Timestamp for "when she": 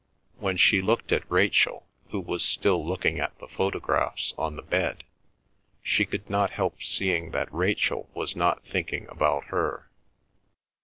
0.39-0.81